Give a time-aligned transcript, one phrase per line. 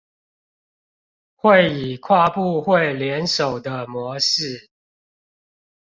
[1.35, 4.71] 會以跨部會聯手的模式